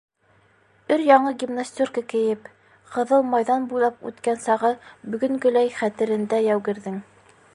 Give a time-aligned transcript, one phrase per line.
[0.93, 2.47] Өр-яңы гимнастерка кейеп,
[2.95, 4.73] Ҡыҙыл майҙан буйлап үткән сағы
[5.13, 7.01] бөгөнгөләй хәтерендә яугирҙең.